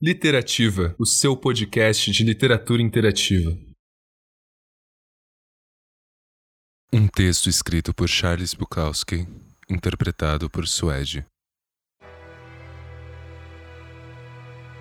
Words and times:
Literativa, 0.00 0.94
o 0.96 1.04
seu 1.04 1.36
podcast 1.36 2.12
de 2.12 2.22
literatura 2.22 2.80
interativa. 2.80 3.50
Um 6.92 7.08
texto 7.08 7.48
escrito 7.48 7.92
por 7.92 8.08
Charles 8.08 8.54
Bukowski, 8.54 9.26
interpretado 9.68 10.48
por 10.48 10.68
Suede. 10.68 11.26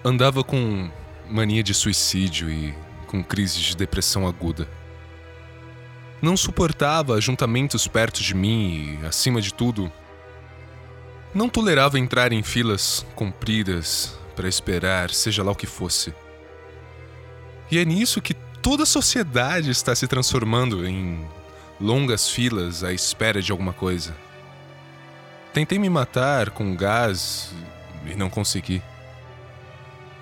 Andava 0.06 0.44
com 0.44 0.92
mania 1.28 1.64
de 1.64 1.74
suicídio 1.74 2.48
e 2.52 2.76
com 3.08 3.24
crises 3.24 3.58
de 3.58 3.76
depressão 3.76 4.28
aguda. 4.28 4.70
Não 6.22 6.38
suportava 6.38 7.16
ajuntamentos 7.16 7.88
perto 7.88 8.22
de 8.22 8.36
mim 8.36 9.00
e, 9.02 9.06
acima 9.08 9.42
de 9.42 9.52
tudo, 9.52 9.92
não 11.34 11.50
tolerava 11.50 11.98
entrar 11.98 12.32
em 12.32 12.44
filas 12.44 13.04
compridas 13.16 14.16
para 14.38 14.48
esperar, 14.48 15.10
seja 15.10 15.44
lá 15.44 15.52
o 15.52 15.56
que 15.56 15.66
fosse. 15.66 16.14
E 17.72 17.80
é 17.80 17.84
nisso 17.84 18.22
que 18.22 18.36
toda 18.62 18.84
a 18.84 18.86
sociedade 18.86 19.72
está 19.72 19.96
se 19.96 20.08
transformando 20.08 20.88
em 20.88 21.28
longas 21.82 22.30
filas 22.30 22.84
à 22.84 22.94
espera 22.94 23.42
de 23.42 23.52
alguma 23.52 23.74
coisa. 23.74 24.16
Tentei 25.54 25.80
me 25.80 25.90
matar 25.90 26.52
com 26.52 26.76
gás 26.76 27.52
e 28.06 28.14
não 28.14 28.30
consegui. 28.30 28.80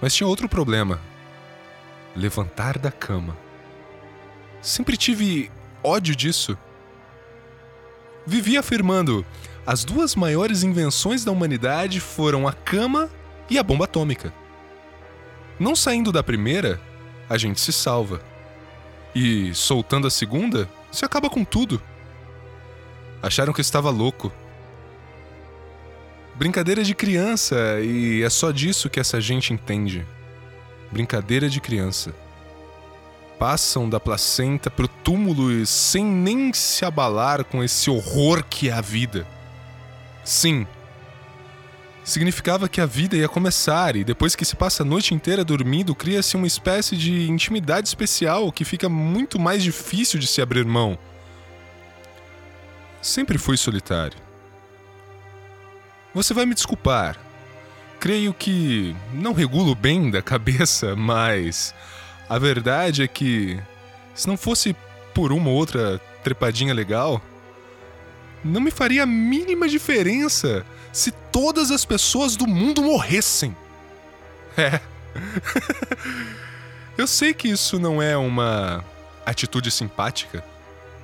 Mas 0.01 0.15
tinha 0.15 0.27
outro 0.27 0.47
problema: 0.47 1.01
levantar 2.15 2.77
da 2.77 2.91
cama. 2.91 3.37
Sempre 4.61 4.95
tive 4.95 5.51
ódio 5.83 6.15
disso. 6.15 6.57
Vivi 8.25 8.57
afirmando: 8.57 9.25
as 9.67 9.83
duas 9.83 10.15
maiores 10.15 10.63
invenções 10.63 11.25
da 11.25 11.33
humanidade 11.33 11.99
foram 11.99 12.47
a 12.47 12.53
cama 12.53 13.09
e 13.49 13.57
a 13.57 13.63
bomba 13.63 13.85
atômica. 13.85 14.33
Não 15.59 15.75
saindo 15.75 16.11
da 16.11 16.23
primeira, 16.23 16.81
a 17.29 17.37
gente 17.37 17.59
se 17.59 17.71
salva. 17.71 18.21
E 19.13 19.53
soltando 19.53 20.07
a 20.07 20.11
segunda, 20.11 20.69
você 20.91 21.05
acaba 21.05 21.29
com 21.29 21.45
tudo. 21.45 21.81
Acharam 23.21 23.53
que 23.53 23.61
eu 23.61 23.63
estava 23.63 23.89
louco. 23.89 24.31
Brincadeira 26.35 26.83
de 26.83 26.93
criança, 26.93 27.79
e 27.81 28.21
é 28.21 28.29
só 28.29 28.51
disso 28.51 28.89
que 28.89 28.99
essa 28.99 29.21
gente 29.21 29.53
entende. 29.53 30.05
Brincadeira 30.91 31.49
de 31.49 31.61
criança. 31.61 32.13
Passam 33.39 33.89
da 33.89 33.99
placenta 33.99 34.69
pro 34.69 34.87
túmulo 34.87 35.65
sem 35.65 36.05
nem 36.05 36.53
se 36.53 36.83
abalar 36.83 37.45
com 37.45 37.63
esse 37.63 37.89
horror 37.89 38.43
que 38.43 38.69
é 38.69 38.73
a 38.73 38.81
vida. 38.81 39.25
Sim. 40.23 40.67
Significava 42.05 42.69
que 42.69 42.79
a 42.79 42.85
vida 42.85 43.17
ia 43.17 43.27
começar, 43.27 43.95
e 43.95 44.03
depois 44.03 44.35
que 44.35 44.45
se 44.45 44.55
passa 44.55 44.83
a 44.83 44.85
noite 44.85 45.15
inteira 45.15 45.43
dormindo, 45.43 45.95
cria-se 45.95 46.35
uma 46.35 46.45
espécie 46.45 46.95
de 46.95 47.27
intimidade 47.27 47.87
especial 47.87 48.51
que 48.51 48.63
fica 48.63 48.87
muito 48.87 49.39
mais 49.39 49.63
difícil 49.63 50.19
de 50.19 50.27
se 50.27 50.39
abrir 50.39 50.63
mão. 50.65 50.99
Sempre 53.01 53.39
fui 53.39 53.57
solitário. 53.57 54.19
Você 56.13 56.31
vai 56.31 56.45
me 56.45 56.53
desculpar. 56.53 57.17
Creio 57.99 58.35
que 58.35 58.95
não 59.11 59.33
regulo 59.33 59.73
bem 59.73 60.11
da 60.11 60.21
cabeça, 60.21 60.93
mas 60.97 61.73
a 62.29 62.37
verdade 62.37 63.01
é 63.01 63.07
que 63.07 63.59
se 64.13 64.27
não 64.27 64.37
fosse 64.37 64.75
por 65.11 65.31
uma 65.31 65.49
ou 65.49 65.55
outra 65.55 65.99
trepadinha 66.23 66.73
legal, 66.73 67.19
não 68.43 68.61
me 68.61 68.69
faria 68.69 69.03
a 69.03 69.07
mínima 69.07 69.67
diferença 69.67 70.63
se 70.91 71.11
todas 71.35 71.69
as 71.69 71.83
pessoas 71.83 72.37
do 72.37 72.47
mundo 72.47 72.81
morressem. 72.81 73.53
É. 74.57 74.79
Eu 76.97 77.05
sei 77.05 77.33
que 77.33 77.49
isso 77.49 77.77
não 77.77 78.01
é 78.01 78.15
uma 78.15 78.85
atitude 79.25 79.69
simpática, 79.69 80.41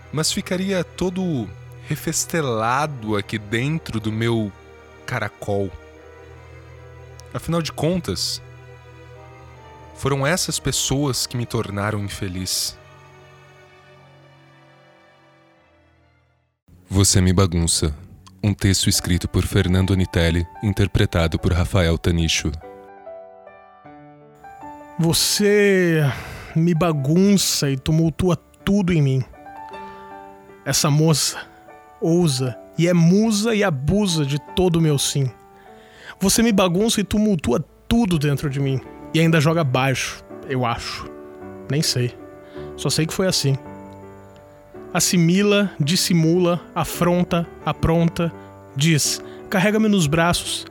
mas 0.09 0.31
ficaria 0.31 0.86
todo 0.86 1.50
refestelado 1.86 3.18
aqui 3.18 3.38
dentro 3.38 4.00
do 4.00 4.09
meu 4.09 4.50
caracol. 5.06 5.70
Afinal 7.34 7.62
de 7.62 7.74
contas, 7.74 8.41
foram 9.97 10.25
essas 10.25 10.59
pessoas 10.59 11.28
que 11.28 11.36
me 11.36 11.46
tornaram 11.46 12.00
infeliz. 12.06 12.78
Você 16.90 17.20
me 17.20 17.34
bagunça. 17.34 17.94
Um 18.44 18.56
texto 18.56 18.90
escrito 18.90 19.29
por 19.29 19.46
Fernando 19.46 19.96
Nitelli, 19.96 20.47
interpretado 20.63 21.38
por 21.38 21.53
Rafael 21.53 21.96
Tanicho. 21.96 22.52
Você 24.97 26.02
me 26.56 26.74
bagunça 26.74 27.69
e 27.69 27.78
tumultua 27.78 28.35
tudo 28.66 28.91
em 28.91 29.00
mim. 29.00 29.24
Essa 30.66 30.90
moça, 30.90 31.40
ousa 32.02 32.57
e 32.79 32.88
é 32.88 32.94
musa 32.94 33.53
e 33.53 33.63
abusa 33.63 34.25
de 34.25 34.40
todo 34.56 34.78
o 34.78 34.81
meu 34.81 34.97
sim. 34.97 35.29
Você 36.19 36.41
me 36.41 36.52
bagunça 36.52 37.00
e 37.00 37.03
tumultua 37.03 37.63
tudo 37.88 38.18
dentro 38.18 38.50
de 38.50 38.59
mim. 38.59 38.81
E 39.13 39.19
ainda 39.19 39.40
joga 39.40 39.63
baixo, 39.63 40.23
eu 40.50 40.66
acho. 40.66 41.08
Nem 41.69 41.84
sei. 41.84 42.18
Só 42.75 42.90
sei 42.90 43.06
que 43.06 43.13
foi 43.13 43.28
assim. 43.28 43.56
Assimila, 44.94 45.72
dissimula, 45.79 46.59
afronta, 46.75 47.47
apronta, 47.66 48.31
diz: 48.75 49.22
carrega-me 49.50 49.88
nos 49.88 50.07
braços, 50.07 50.66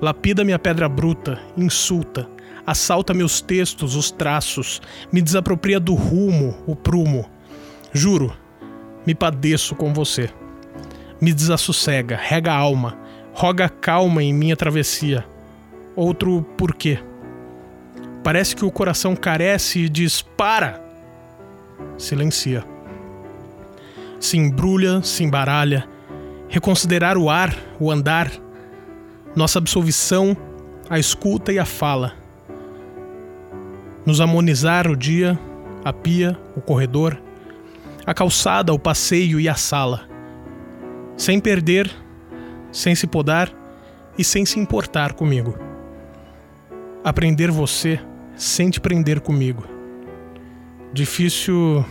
lapida 0.00 0.44
minha 0.44 0.58
pedra 0.58 0.88
bruta, 0.88 1.40
insulta, 1.56 2.28
assalta 2.66 3.14
meus 3.14 3.40
textos, 3.40 3.96
os 3.96 4.10
traços, 4.10 4.82
me 5.12 5.22
desapropria 5.22 5.80
do 5.80 5.94
rumo, 5.94 6.56
o 6.66 6.76
prumo. 6.76 7.28
Juro, 7.92 8.36
me 9.06 9.14
padeço 9.14 9.74
com 9.74 9.94
você 9.94 10.30
me 11.20 11.32
desassossega, 11.32 12.16
rega 12.16 12.52
a 12.52 12.56
alma, 12.56 12.96
roga 13.32 13.68
calma 13.68 14.22
em 14.22 14.32
minha 14.32 14.56
travessia. 14.56 15.24
Outro 15.96 16.42
porquê. 16.56 16.98
Parece 18.22 18.54
que 18.54 18.64
o 18.64 18.70
coração 18.70 19.16
carece 19.16 19.80
e 19.80 19.88
diz: 19.88 20.22
para! 20.22 20.80
Silencia. 21.96 22.64
Se 24.20 24.36
embrulha, 24.36 25.02
se 25.02 25.22
embaralha, 25.24 25.88
reconsiderar 26.48 27.16
o 27.16 27.30
ar, 27.30 27.56
o 27.78 27.90
andar, 27.90 28.30
nossa 29.34 29.58
absolvição, 29.58 30.36
a 30.88 30.98
escuta 30.98 31.52
e 31.52 31.58
a 31.58 31.64
fala. 31.64 32.14
Nos 34.04 34.20
amonizar 34.20 34.90
o 34.90 34.96
dia, 34.96 35.38
a 35.84 35.92
pia, 35.92 36.38
o 36.56 36.60
corredor, 36.60 37.20
a 38.04 38.14
calçada, 38.14 38.72
o 38.72 38.78
passeio 38.78 39.38
e 39.38 39.48
a 39.48 39.54
sala 39.54 40.08
sem 41.18 41.40
perder, 41.40 41.90
sem 42.70 42.94
se 42.94 43.06
podar 43.06 43.52
e 44.16 44.22
sem 44.22 44.46
se 44.46 44.58
importar 44.58 45.12
comigo. 45.12 45.58
Aprender 47.02 47.50
você 47.50 48.00
sem 48.36 48.70
te 48.70 48.80
prender 48.80 49.20
comigo. 49.20 49.64
Difícil 50.92 51.84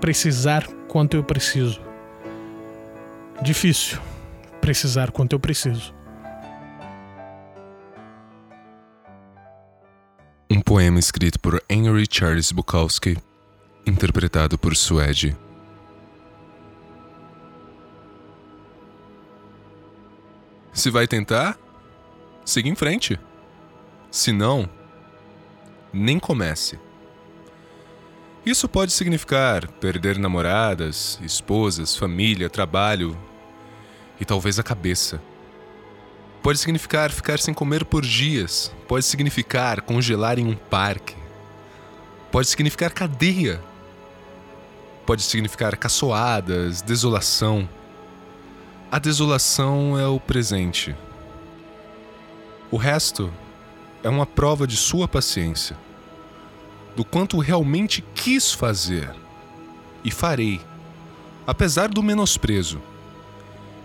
precisar 0.00 0.68
quanto 0.94 1.16
eu 1.16 1.24
preciso. 1.24 1.80
Difícil 3.42 4.00
precisar 4.60 5.10
quanto 5.10 5.32
eu 5.32 5.40
preciso. 5.40 5.92
Um 10.48 10.60
poema 10.60 11.00
escrito 11.00 11.40
por 11.40 11.60
Henry 11.68 12.06
Charles 12.08 12.52
Bukowski, 12.52 13.18
interpretado 13.84 14.56
por 14.56 14.76
Suede. 14.76 15.36
Se 20.72 20.90
vai 20.90 21.08
tentar, 21.08 21.58
siga 22.44 22.68
em 22.68 22.76
frente. 22.76 23.18
Se 24.12 24.30
não, 24.30 24.70
nem 25.92 26.20
comece. 26.20 26.78
Isso 28.44 28.68
pode 28.68 28.92
significar 28.92 29.66
perder 29.66 30.18
namoradas, 30.18 31.18
esposas, 31.22 31.96
família, 31.96 32.50
trabalho 32.50 33.16
e 34.20 34.24
talvez 34.24 34.58
a 34.58 34.62
cabeça. 34.62 35.20
Pode 36.42 36.58
significar 36.58 37.10
ficar 37.10 37.38
sem 37.38 37.54
comer 37.54 37.86
por 37.86 38.02
dias. 38.02 38.70
Pode 38.86 39.06
significar 39.06 39.80
congelar 39.80 40.38
em 40.38 40.46
um 40.46 40.54
parque. 40.54 41.16
Pode 42.30 42.46
significar 42.48 42.92
cadeia. 42.92 43.58
Pode 45.06 45.22
significar 45.22 45.74
caçoadas, 45.78 46.82
desolação. 46.82 47.66
A 48.92 48.98
desolação 48.98 49.98
é 49.98 50.06
o 50.06 50.20
presente. 50.20 50.94
O 52.70 52.76
resto 52.76 53.32
é 54.02 54.08
uma 54.10 54.26
prova 54.26 54.66
de 54.66 54.76
sua 54.76 55.08
paciência, 55.08 55.76
do 56.96 57.04
quanto 57.04 57.38
realmente 57.38 58.04
quis 58.14 58.52
fazer 58.52 59.14
e 60.04 60.10
farei, 60.10 60.60
apesar 61.46 61.88
do 61.88 62.02
menosprezo 62.02 62.80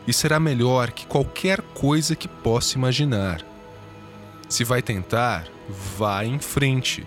e 0.10 0.14
será 0.14 0.40
melhor 0.40 0.92
que 0.92 1.06
qualquer 1.06 1.62
coisa 1.62 2.16
que 2.16 2.28
possa 2.28 2.76
imaginar. 2.76 3.46
Se 4.48 4.64
vai 4.64 4.82
tentar, 4.82 5.48
vá 5.70 6.26
em 6.26 6.40
frente. 6.40 7.06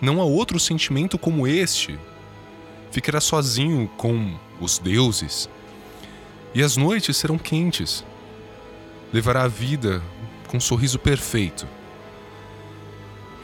Não 0.00 0.20
há 0.20 0.24
outro 0.24 0.60
sentimento 0.60 1.18
como 1.18 1.48
este. 1.48 1.98
Ficará 2.92 3.20
sozinho 3.20 3.90
com 3.96 4.38
os 4.60 4.78
deuses. 4.78 5.48
E 6.54 6.62
as 6.62 6.76
noites 6.76 7.16
serão 7.16 7.36
quentes. 7.36 8.04
Levará 9.12 9.42
a 9.42 9.48
vida 9.48 10.00
com 10.46 10.58
um 10.58 10.60
sorriso 10.60 11.00
perfeito. 11.00 11.66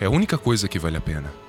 É 0.01 0.05
a 0.05 0.11
única 0.11 0.39
coisa 0.39 0.69
que 0.69 0.79
vale 0.79 0.97
a 0.97 1.01
pena. 1.01 1.42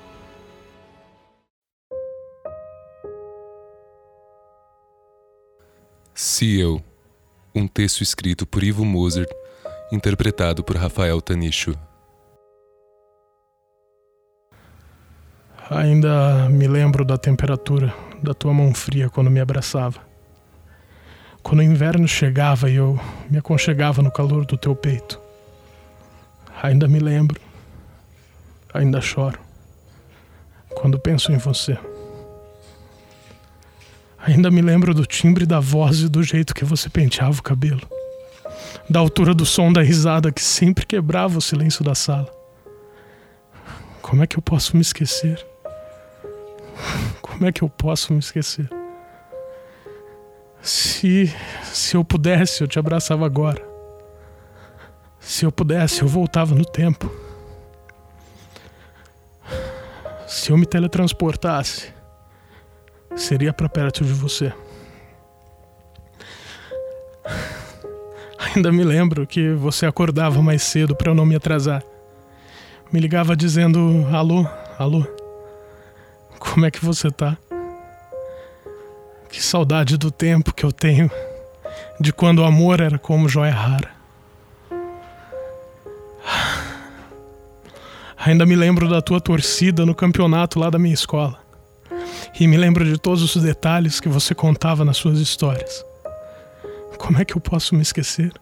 Se 6.26 6.58
eu 6.58 6.82
um 7.54 7.68
texto 7.68 8.00
escrito 8.00 8.46
por 8.46 8.64
Ivo 8.64 8.82
Moser, 8.82 9.28
interpretado 9.92 10.64
por 10.64 10.74
Rafael 10.74 11.20
Tanicho. 11.20 11.74
Ainda 15.68 16.48
me 16.48 16.66
lembro 16.66 17.04
da 17.04 17.18
temperatura 17.18 17.94
da 18.22 18.32
tua 18.32 18.54
mão 18.54 18.72
fria 18.72 19.10
quando 19.10 19.30
me 19.30 19.38
abraçava. 19.38 20.00
Quando 21.42 21.58
o 21.58 21.62
inverno 21.62 22.08
chegava 22.08 22.70
e 22.70 22.76
eu 22.76 22.98
me 23.28 23.36
aconchegava 23.36 24.00
no 24.00 24.10
calor 24.10 24.46
do 24.46 24.56
teu 24.56 24.74
peito. 24.74 25.20
Ainda 26.62 26.88
me 26.88 27.00
lembro, 27.00 27.38
ainda 28.72 28.98
choro, 28.98 29.38
quando 30.70 30.98
penso 30.98 31.30
em 31.32 31.36
você. 31.36 31.78
Ainda 34.26 34.50
me 34.50 34.62
lembro 34.62 34.94
do 34.94 35.04
timbre 35.04 35.44
da 35.44 35.60
voz 35.60 36.00
e 36.00 36.08
do 36.08 36.22
jeito 36.22 36.54
que 36.54 36.64
você 36.64 36.88
penteava 36.88 37.38
o 37.38 37.42
cabelo. 37.42 37.86
Da 38.88 38.98
altura 38.98 39.34
do 39.34 39.44
som 39.44 39.70
da 39.70 39.82
risada 39.82 40.32
que 40.32 40.42
sempre 40.42 40.86
quebrava 40.86 41.36
o 41.36 41.42
silêncio 41.42 41.84
da 41.84 41.94
sala. 41.94 42.32
Como 44.00 44.22
é 44.22 44.26
que 44.26 44.38
eu 44.38 44.42
posso 44.42 44.76
me 44.76 44.82
esquecer? 44.82 45.44
Como 47.20 47.44
é 47.44 47.52
que 47.52 47.62
eu 47.62 47.68
posso 47.68 48.14
me 48.14 48.18
esquecer? 48.18 48.68
Se 50.62 51.30
se 51.64 51.94
eu 51.94 52.02
pudesse, 52.02 52.62
eu 52.62 52.68
te 52.68 52.78
abraçava 52.78 53.26
agora. 53.26 53.62
Se 55.20 55.44
eu 55.44 55.52
pudesse, 55.52 56.00
eu 56.00 56.08
voltava 56.08 56.54
no 56.54 56.64
tempo. 56.64 57.12
Se 60.26 60.50
eu 60.50 60.56
me 60.56 60.64
teletransportasse, 60.64 61.93
seria 63.16 63.52
para 63.52 63.68
perto 63.68 64.04
de 64.04 64.12
você. 64.12 64.52
Ainda 68.38 68.70
me 68.70 68.84
lembro 68.84 69.26
que 69.26 69.52
você 69.52 69.86
acordava 69.86 70.42
mais 70.42 70.62
cedo 70.62 70.94
para 70.94 71.10
eu 71.10 71.14
não 71.14 71.26
me 71.26 71.34
atrasar. 71.34 71.82
Me 72.92 73.00
ligava 73.00 73.34
dizendo: 73.34 74.06
"Alô, 74.12 74.46
alô. 74.78 75.04
Como 76.38 76.66
é 76.66 76.70
que 76.70 76.84
você 76.84 77.10
tá?" 77.10 77.36
Que 79.28 79.42
saudade 79.42 79.96
do 79.96 80.10
tempo 80.10 80.54
que 80.54 80.64
eu 80.64 80.70
tenho 80.70 81.10
de 81.98 82.12
quando 82.12 82.40
o 82.40 82.44
amor 82.44 82.80
era 82.80 82.98
como 82.98 83.28
joia 83.28 83.52
rara. 83.52 83.90
Ainda 88.16 88.46
me 88.46 88.54
lembro 88.54 88.88
da 88.88 89.02
tua 89.02 89.20
torcida 89.20 89.84
no 89.84 89.94
campeonato 89.94 90.58
lá 90.58 90.70
da 90.70 90.78
minha 90.78 90.94
escola 90.94 91.43
e 92.38 92.48
me 92.48 92.56
lembro 92.56 92.84
de 92.84 92.98
todos 92.98 93.22
os 93.22 93.42
detalhes 93.42 94.00
que 94.00 94.08
você 94.08 94.34
contava 94.34 94.84
nas 94.84 94.96
suas 94.96 95.20
histórias. 95.20 95.84
Como 96.98 97.18
é 97.18 97.24
que 97.24 97.36
eu 97.36 97.40
posso 97.40 97.74
me 97.76 97.82
esquecer? 97.82 98.32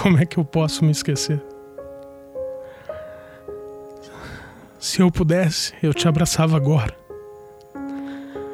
Como 0.00 0.18
é 0.18 0.24
que 0.24 0.38
eu 0.38 0.44
posso 0.44 0.84
me 0.84 0.92
esquecer? 0.92 1.42
Se 4.78 5.02
eu 5.02 5.10
pudesse, 5.10 5.74
eu 5.82 5.92
te 5.92 6.06
abraçava 6.06 6.56
agora. 6.56 6.96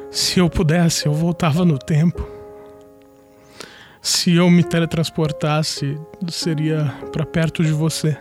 Se 0.09 0.39
eu 0.39 0.49
pudesse, 0.49 1.05
eu 1.05 1.13
voltava 1.13 1.63
no 1.63 1.77
tempo. 1.77 2.27
Se 4.01 4.33
eu 4.33 4.49
me 4.49 4.63
teletransportasse, 4.63 5.99
seria 6.29 6.95
para 7.11 7.25
perto 7.25 7.63
de 7.63 7.71
você. 7.71 8.17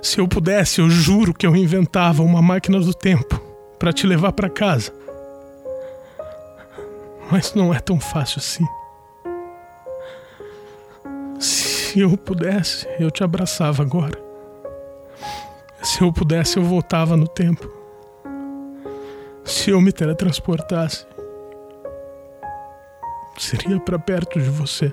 Se 0.00 0.20
eu 0.20 0.28
pudesse, 0.28 0.80
eu 0.80 0.88
juro 0.88 1.34
que 1.34 1.46
eu 1.46 1.54
inventava 1.54 2.22
uma 2.22 2.40
máquina 2.40 2.80
do 2.80 2.94
tempo 2.94 3.47
para 3.78 3.92
te 3.92 4.06
levar 4.06 4.32
para 4.32 4.50
casa. 4.50 4.92
Mas 7.30 7.54
não 7.54 7.72
é 7.72 7.80
tão 7.80 8.00
fácil 8.00 8.38
assim. 8.38 8.66
Se 11.40 12.00
eu 12.00 12.16
pudesse, 12.16 12.86
eu 12.98 13.10
te 13.10 13.22
abraçava 13.22 13.82
agora. 13.82 14.18
Se 15.82 16.02
eu 16.02 16.12
pudesse, 16.12 16.56
eu 16.56 16.64
voltava 16.64 17.16
no 17.16 17.28
tempo. 17.28 17.70
Se 19.44 19.70
eu 19.70 19.80
me 19.80 19.92
teletransportasse, 19.92 21.06
seria 23.38 23.80
para 23.80 23.98
perto 23.98 24.40
de 24.40 24.50
você. 24.50 24.92